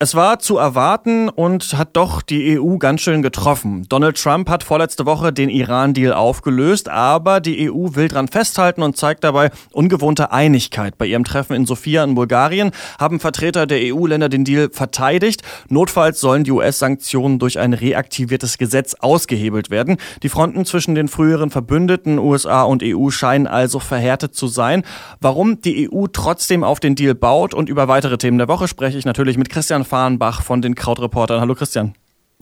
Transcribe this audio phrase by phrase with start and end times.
[0.00, 3.86] Es war zu erwarten und hat doch die EU ganz schön getroffen.
[3.88, 8.96] Donald Trump hat vorletzte Woche den Iran-Deal aufgelöst, aber die EU will dran festhalten und
[8.96, 10.98] zeigt dabei ungewohnte Einigkeit.
[10.98, 15.42] Bei ihrem Treffen in Sofia in Bulgarien haben Vertreter der EU-Länder den Deal verteidigt.
[15.68, 19.98] Notfalls sollen die US-Sanktionen durch ein reaktiviertes Gesetz ausgehebelt werden.
[20.24, 24.82] Die Fronten zwischen den früheren Verbündeten USA und EU scheinen also verhärtet zu sein.
[25.20, 28.98] Warum die EU trotzdem auf den Deal baut und über weitere Themen der Woche spreche
[28.98, 31.40] ich natürlich mit Christian Fahrenbach von den Krautreportern.
[31.40, 31.94] Hallo Christian.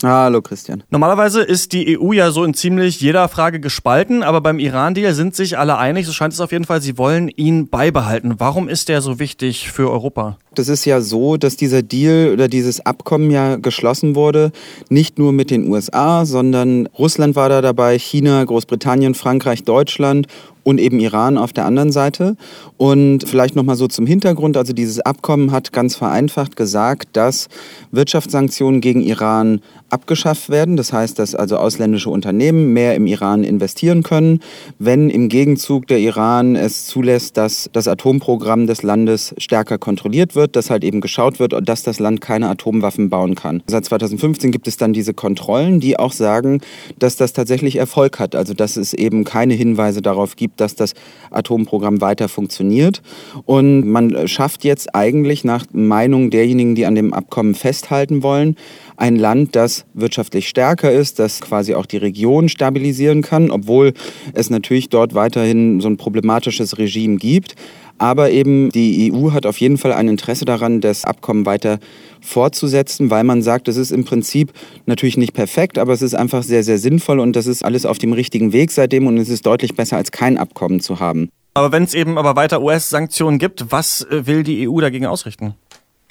[0.02, 0.84] Hallo Christian.
[0.88, 5.36] Normalerweise ist die EU ja so in ziemlich jeder Frage gespalten, aber beim Iran-Deal sind
[5.36, 8.36] sich alle einig, so scheint es auf jeden Fall, sie wollen ihn beibehalten.
[8.38, 10.38] Warum ist der so wichtig für Europa?
[10.54, 14.50] Das ist ja so, dass dieser Deal oder dieses Abkommen ja geschlossen wurde,
[14.88, 20.26] nicht nur mit den USA, sondern Russland war da dabei, China, Großbritannien, Frankreich, Deutschland
[20.64, 22.36] und eben Iran auf der anderen Seite.
[22.76, 27.48] Und vielleicht nochmal so zum Hintergrund, also dieses Abkommen hat ganz vereinfacht gesagt, dass
[27.90, 29.60] Wirtschaftssanktionen gegen Iran
[29.92, 30.76] abgeschafft werden.
[30.76, 34.40] Das heißt, dass also ausländische Unternehmen mehr im Iran investieren können,
[34.78, 40.56] wenn im Gegenzug der Iran es zulässt, dass das Atomprogramm des Landes stärker kontrolliert wird,
[40.56, 43.62] dass halt eben geschaut wird, dass das Land keine Atomwaffen bauen kann.
[43.66, 46.60] Seit 2015 gibt es dann diese Kontrollen, die auch sagen,
[46.98, 50.94] dass das tatsächlich Erfolg hat, also dass es eben keine Hinweise darauf gibt, dass das
[51.30, 53.02] Atomprogramm weiter funktioniert.
[53.44, 58.56] Und man schafft jetzt eigentlich nach Meinung derjenigen, die an dem Abkommen festhalten wollen,
[58.96, 63.94] ein Land, das wirtschaftlich stärker ist, das quasi auch die Region stabilisieren kann, obwohl
[64.34, 67.56] es natürlich dort weiterhin so ein problematisches Regime gibt.
[67.98, 71.78] Aber eben die EU hat auf jeden Fall ein Interesse daran, das Abkommen weiter
[72.20, 74.52] fortzusetzen, weil man sagt, es ist im Prinzip
[74.86, 77.98] natürlich nicht perfekt, aber es ist einfach sehr, sehr sinnvoll und das ist alles auf
[77.98, 81.28] dem richtigen Weg seitdem und es ist deutlich besser, als kein Abkommen zu haben.
[81.54, 85.54] Aber wenn es eben aber weiter US-Sanktionen gibt, was äh, will die EU dagegen ausrichten?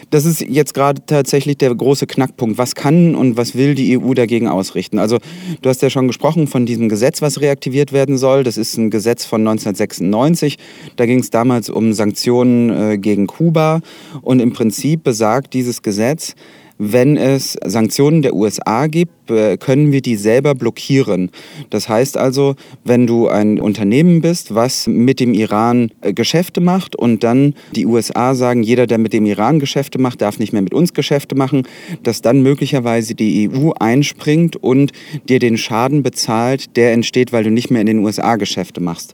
[0.10, 2.58] Das ist jetzt gerade tatsächlich der große Knackpunkt.
[2.58, 5.00] Was kann und was will die EU dagegen ausrichten?
[5.00, 5.20] Also
[5.62, 8.44] du hast ja schon gesprochen von diesem Gesetz, was reaktiviert werden soll.
[8.44, 10.58] Das ist ein Gesetz von 1996.
[10.96, 13.82] Da ging es damals um Sanktionen äh, gegen Kuba.
[14.22, 16.36] Und im Prinzip besagt dieses Gesetz,
[16.84, 19.28] wenn es Sanktionen der USA gibt,
[19.60, 21.30] können wir die selber blockieren.
[21.70, 26.96] Das heißt also, wenn du ein Unternehmen bist, was mit dem Iran äh, Geschäfte macht
[26.96, 30.62] und dann die USA sagen, jeder, der mit dem Iran Geschäfte macht, darf nicht mehr
[30.64, 31.68] mit uns Geschäfte machen,
[32.02, 34.92] dass dann möglicherweise die EU einspringt und
[35.30, 39.14] dir den Schaden bezahlt, der entsteht, weil du nicht mehr in den USA Geschäfte machst.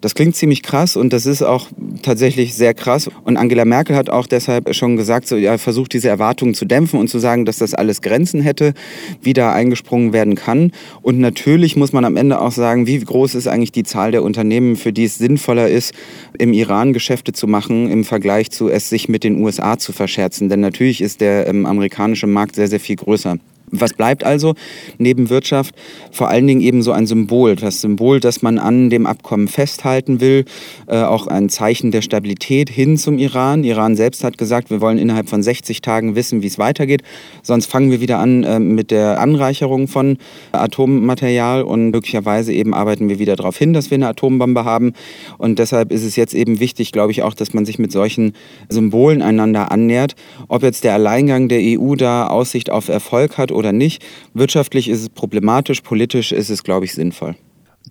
[0.00, 1.66] Das klingt ziemlich krass und das ist auch
[2.02, 3.10] tatsächlich sehr krass.
[3.24, 7.00] Und Angela Merkel hat auch deshalb schon gesagt, so, ja, versucht diese Erwartungen zu dämpfen
[7.00, 8.74] und zu sagen, dass das alles Grenzen hätte,
[9.22, 10.70] wie da eingesprungen werden kann.
[11.02, 14.22] Und natürlich muss man am Ende auch sagen, wie groß ist eigentlich die Zahl der
[14.22, 15.92] Unternehmen, für die es sinnvoller ist,
[16.38, 20.48] im Iran Geschäfte zu machen, im Vergleich zu es sich mit den USA zu verscherzen.
[20.48, 23.38] Denn natürlich ist der ähm, amerikanische Markt sehr, sehr viel größer.
[23.70, 24.54] Was bleibt also
[24.98, 25.74] neben Wirtschaft?
[26.10, 27.56] Vor allen Dingen eben so ein Symbol.
[27.56, 30.44] Das Symbol, dass man an dem Abkommen festhalten will,
[30.86, 33.64] äh, auch ein Zeichen der Stabilität hin zum Iran.
[33.64, 37.02] Iran selbst hat gesagt, wir wollen innerhalb von 60 Tagen wissen, wie es weitergeht.
[37.42, 40.18] Sonst fangen wir wieder an äh, mit der Anreicherung von
[40.52, 44.92] Atommaterial und möglicherweise eben arbeiten wir wieder darauf hin, dass wir eine Atombombe haben.
[45.38, 48.32] Und deshalb ist es jetzt eben wichtig, glaube ich, auch, dass man sich mit solchen
[48.68, 50.14] Symbolen einander annähert.
[50.48, 54.04] Ob jetzt der Alleingang der EU da Aussicht auf Erfolg hat oder nicht.
[54.32, 57.36] Wirtschaftlich ist es problematisch, politisch ist es, glaube ich, sinnvoll.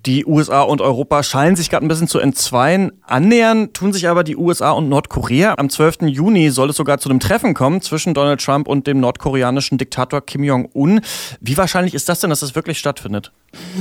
[0.05, 2.91] Die USA und Europa scheinen sich gerade ein bisschen zu entzweien.
[3.01, 5.55] Annähern tun sich aber die USA und Nordkorea.
[5.57, 6.03] Am 12.
[6.03, 10.21] Juni soll es sogar zu einem Treffen kommen zwischen Donald Trump und dem nordkoreanischen Diktator
[10.21, 11.01] Kim Jong-un.
[11.41, 13.31] Wie wahrscheinlich ist das denn, dass das wirklich stattfindet?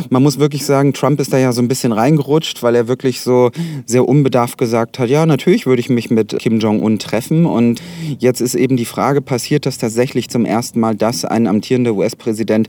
[0.08, 3.20] Man muss wirklich sagen, Trump ist da ja so ein bisschen reingerutscht, weil er wirklich
[3.20, 3.50] so
[3.84, 7.46] sehr unbedarft gesagt hat, ja, natürlich würde ich mich mit Kim Jong-un treffen.
[7.46, 7.82] Und
[8.18, 12.68] jetzt ist eben die Frage, passiert das tatsächlich zum ersten Mal, dass ein amtierender US-Präsident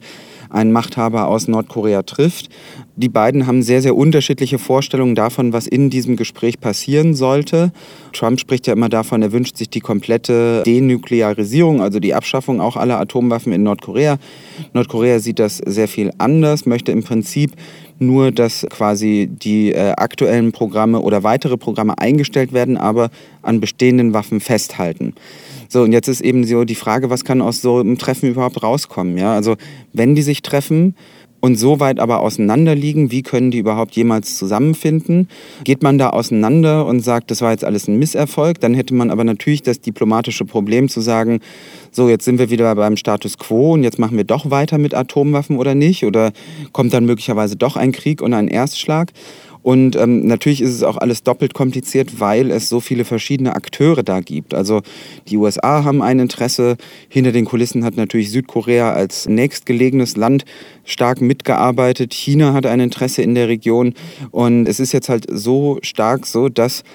[0.49, 2.49] einen Machthaber aus Nordkorea trifft.
[2.95, 7.71] Die beiden haben sehr, sehr unterschiedliche Vorstellungen davon, was in diesem Gespräch passieren sollte.
[8.13, 12.75] Trump spricht ja immer davon, er wünscht sich die komplette Denuklearisierung, also die Abschaffung auch
[12.75, 14.17] aller Atomwaffen in Nordkorea.
[14.73, 17.51] Nordkorea sieht das sehr viel anders, möchte im Prinzip
[17.99, 23.09] nur, dass quasi die äh, aktuellen Programme oder weitere Programme eingestellt werden, aber
[23.41, 25.13] an bestehenden Waffen festhalten.
[25.69, 28.63] So, und jetzt ist eben so die Frage, was kann aus so einem Treffen überhaupt
[28.63, 29.17] rauskommen?
[29.17, 29.33] Ja?
[29.33, 29.55] Also,
[29.93, 30.95] wenn die sich treffen,
[31.39, 35.27] und so weit aber auseinander liegen, wie können die überhaupt jemals zusammenfinden?
[35.63, 39.11] Geht man da auseinander und sagt, das war jetzt alles ein Misserfolg, dann hätte man
[39.11, 41.39] aber natürlich das diplomatische Problem zu sagen,
[41.91, 44.93] so jetzt sind wir wieder beim Status quo und jetzt machen wir doch weiter mit
[44.93, 46.05] Atomwaffen oder nicht?
[46.05, 46.31] Oder
[46.71, 49.11] kommt dann möglicherweise doch ein Krieg und ein Erstschlag?
[49.67, 54.01] Und ähm, natürlich ist es auch alles doppelt kompliziert, weil es so viele verschiedene Akteure
[54.01, 54.53] da gibt.
[54.53, 54.81] Also
[55.27, 56.77] die USA haben ein Interesse,
[57.09, 60.45] hinter den Kulissen hat natürlich Südkorea als nächstgelegenes Land
[60.85, 63.93] stark mitgearbeitet, China hat ein Interesse in der Region.
[64.31, 66.85] Und es ist jetzt halt so stark so, dass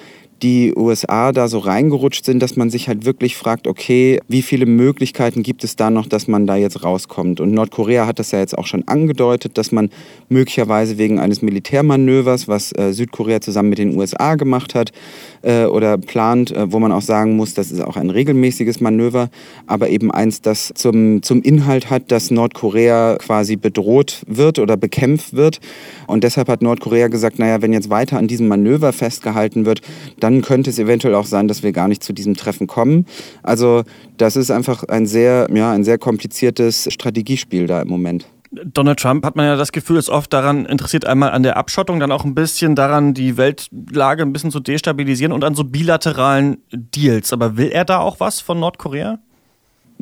[0.42, 4.66] die USA da so reingerutscht sind, dass man sich halt wirklich fragt, okay, wie viele
[4.66, 7.40] Möglichkeiten gibt es da noch, dass man da jetzt rauskommt?
[7.40, 9.90] Und Nordkorea hat das ja jetzt auch schon angedeutet, dass man
[10.28, 14.92] möglicherweise wegen eines Militärmanövers, was äh, Südkorea zusammen mit den USA gemacht hat
[15.42, 19.30] äh, oder plant, äh, wo man auch sagen muss, das ist auch ein regelmäßiges Manöver,
[19.66, 25.34] aber eben eins, das zum, zum Inhalt hat, dass Nordkorea quasi bedroht wird oder bekämpft
[25.34, 25.60] wird.
[26.06, 29.82] Und deshalb hat Nordkorea gesagt, naja, wenn jetzt weiter an diesem Manöver festgehalten wird,
[30.18, 33.06] dann dann könnte es eventuell auch sein, dass wir gar nicht zu diesem Treffen kommen.
[33.42, 33.82] Also
[34.16, 38.26] das ist einfach ein sehr, ja, ein sehr kompliziertes Strategiespiel da im Moment.
[38.50, 42.00] Donald Trump hat man ja das Gefühl, ist oft daran interessiert, einmal an der Abschottung,
[42.00, 46.58] dann auch ein bisschen daran, die Weltlage ein bisschen zu destabilisieren und an so bilateralen
[46.70, 47.32] Deals.
[47.32, 49.20] Aber will er da auch was von Nordkorea?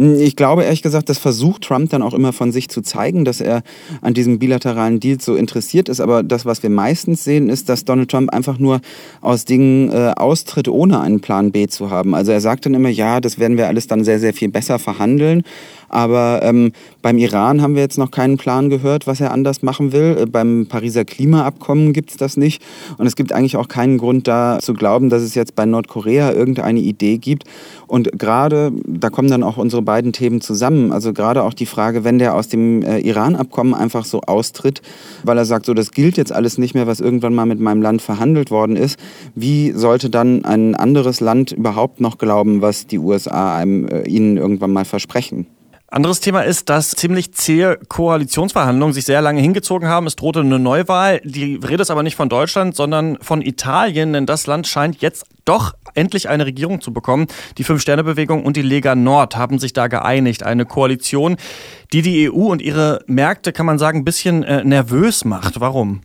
[0.02, 3.43] Ich glaube ehrlich gesagt, das versucht Trump dann auch immer von sich zu zeigen, dass
[3.43, 3.62] er
[4.00, 6.00] an diesem bilateralen Deal so interessiert ist.
[6.00, 8.81] Aber das, was wir meistens sehen, ist, dass Donald Trump einfach nur
[9.20, 12.14] aus Dingen äh, austritt, ohne einen Plan B zu haben.
[12.14, 14.79] Also er sagt dann immer, ja, das werden wir alles dann sehr, sehr viel besser
[14.79, 15.43] verhandeln.
[15.90, 16.72] Aber ähm,
[17.02, 20.16] beim Iran haben wir jetzt noch keinen Plan gehört, was er anders machen will.
[20.20, 22.62] Äh, beim Pariser Klimaabkommen gibt es das nicht.
[22.96, 26.32] Und es gibt eigentlich auch keinen Grund da zu glauben, dass es jetzt bei Nordkorea
[26.32, 27.44] irgendeine Idee gibt.
[27.88, 30.92] Und gerade, da kommen dann auch unsere beiden Themen zusammen.
[30.92, 34.82] Also gerade auch die Frage, wenn der aus dem äh, Iran-Abkommen einfach so austritt,
[35.25, 37.82] weil er sagt, so das gilt jetzt alles nicht mehr, was irgendwann mal mit meinem
[37.82, 38.96] Land verhandelt worden ist.
[39.34, 44.37] Wie sollte dann ein anderes Land überhaupt noch glauben, was die USA einem, äh, ihnen
[44.37, 45.46] irgendwann mal versprechen?
[45.92, 50.06] Anderes Thema ist, dass ziemlich zähe Koalitionsverhandlungen sich sehr lange hingezogen haben.
[50.06, 51.20] Es drohte eine Neuwahl.
[51.25, 55.25] Die Rede ist aber nicht von Deutschland, sondern von Italien, denn das Land scheint jetzt
[55.44, 57.26] doch endlich eine Regierung zu bekommen.
[57.58, 60.44] Die Fünf-Sterne-Bewegung und die Lega Nord haben sich da geeinigt.
[60.44, 61.37] Eine Koalition,
[61.92, 65.58] die die EU und ihre Märkte, kann man sagen, ein bisschen äh, nervös macht.
[65.58, 66.02] Warum?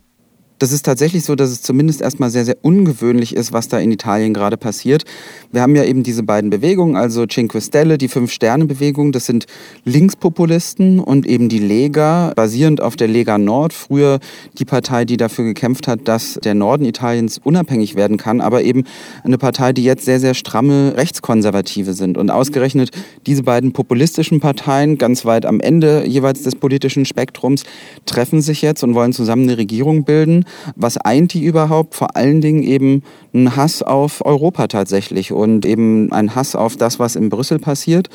[0.59, 3.91] Das ist tatsächlich so, dass es zumindest erstmal sehr, sehr ungewöhnlich ist, was da in
[3.91, 5.03] Italien gerade passiert.
[5.51, 9.45] Wir haben ja eben diese beiden Bewegungen, also Cinque Stelle, die Fünf-Sterne-Bewegung, das sind
[9.83, 14.19] Linkspopulisten und eben die Lega, basierend auf der Lega Nord, früher
[14.57, 18.83] die Partei, die dafür gekämpft hat, dass der Norden Italiens unabhängig werden kann, aber eben
[19.23, 22.17] eine Partei, die jetzt sehr, sehr stramme Rechtskonservative sind.
[22.17, 22.91] Und ausgerechnet
[23.27, 27.63] diese beiden populistischen Parteien, ganz weit am Ende jeweils des politischen Spektrums,
[28.05, 30.44] treffen sich jetzt und wollen zusammen eine Regierung bilden.
[30.75, 31.95] Was eint die überhaupt?
[31.95, 33.03] Vor allen Dingen eben
[33.33, 38.09] ein Hass auf Europa tatsächlich und eben ein Hass auf das, was in Brüssel passiert.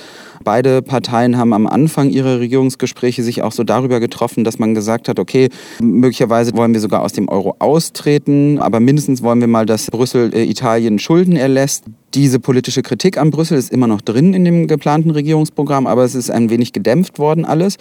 [0.44, 5.08] Beide Parteien haben am Anfang ihrer Regierungsgespräche sich auch so darüber getroffen, dass man gesagt
[5.08, 5.50] hat, okay,
[5.80, 10.34] möglicherweise wollen wir sogar aus dem Euro austreten, aber mindestens wollen wir mal, dass Brüssel
[10.34, 11.84] äh, Italien Schulden erlässt.
[12.14, 16.16] Diese politische Kritik an Brüssel ist immer noch drin in dem geplanten Regierungsprogramm, aber es
[16.16, 17.76] ist ein wenig gedämpft worden alles.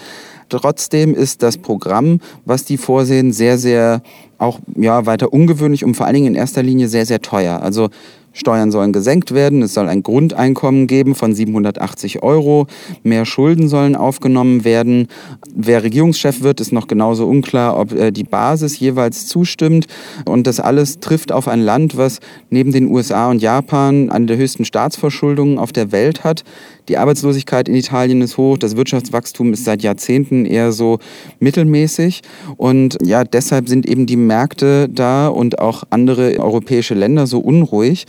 [0.50, 4.01] Trotzdem ist das Programm, was die vorsehen, sehr, sehr
[4.38, 7.62] auch ja, weiter ungewöhnlich und vor allen Dingen in erster Linie sehr, sehr teuer.
[7.62, 7.90] Also
[8.31, 12.68] Steuern sollen gesenkt werden, es soll ein Grundeinkommen geben von 780 Euro,
[13.04, 15.07] mehr Schulden sollen aufgenommen werden.
[15.54, 19.88] Wer Regierungschef wird, ist noch genauso unklar, ob äh, die Basis jeweils zustimmt.
[20.25, 24.38] Und das alles trifft auf ein Land, was neben den USA und Japan eine der
[24.38, 26.44] höchsten Staatsverschuldungen auf der Welt hat.
[26.89, 30.98] Die Arbeitslosigkeit in Italien ist hoch, das Wirtschaftswachstum ist seit Jahrzehnten eher so
[31.39, 32.22] mittelmäßig.
[32.58, 38.05] Und ja, deshalb sind eben die Märkte da und auch andere europäische Länder so unruhig.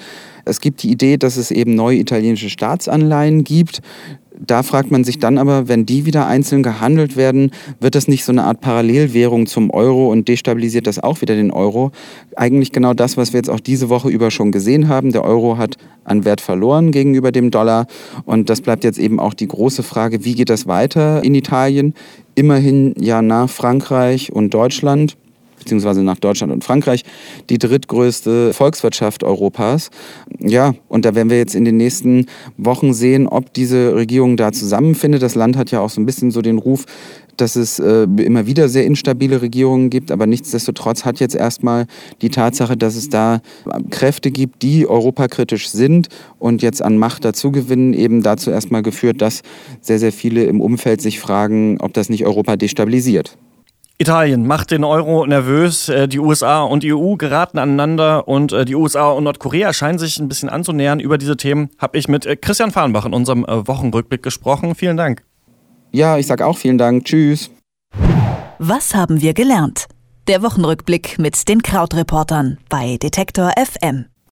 [0.46, 3.82] Es gibt die Idee, dass es eben neue italienische Staatsanleihen gibt,
[4.46, 8.24] da fragt man sich dann aber, wenn die wieder einzeln gehandelt werden, wird das nicht
[8.24, 11.92] so eine Art Parallelwährung zum Euro und destabilisiert das auch wieder den Euro?
[12.36, 15.12] Eigentlich genau das, was wir jetzt auch diese Woche über schon gesehen haben.
[15.12, 17.86] Der Euro hat an Wert verloren gegenüber dem Dollar
[18.24, 21.94] und das bleibt jetzt eben auch die große Frage, wie geht das weiter in Italien?
[22.34, 25.16] Immerhin ja nach Frankreich und Deutschland
[25.60, 27.04] beziehungsweise nach Deutschland und Frankreich,
[27.48, 29.90] die drittgrößte Volkswirtschaft Europas.
[30.40, 32.26] Ja, und da werden wir jetzt in den nächsten
[32.56, 35.22] Wochen sehen, ob diese Regierung da zusammenfindet.
[35.22, 36.86] Das Land hat ja auch so ein bisschen so den Ruf,
[37.36, 41.86] dass es äh, immer wieder sehr instabile Regierungen gibt, aber nichtsdestotrotz hat jetzt erstmal
[42.22, 43.40] die Tatsache, dass es da
[43.90, 49.42] Kräfte gibt, die europakritisch sind und jetzt an Macht dazugewinnen, eben dazu erstmal geführt, dass
[49.80, 53.36] sehr, sehr viele im Umfeld sich fragen, ob das nicht Europa destabilisiert.
[54.00, 55.90] Italien macht den Euro nervös.
[55.90, 59.98] Äh, die USA und die EU geraten aneinander und äh, die USA und Nordkorea scheinen
[59.98, 61.00] sich ein bisschen anzunähern.
[61.00, 64.74] Über diese Themen habe ich mit äh, Christian Fahrenbach in unserem Wochenrückblick gesprochen.
[64.74, 65.22] Vielen Dank.
[65.92, 67.04] Ja, ich sage auch vielen Dank.
[67.04, 67.50] Tschüss.
[68.58, 69.86] Was haben wir gelernt?
[70.28, 74.06] Der Wochenrückblick mit den Krautreportern bei Detektor FM.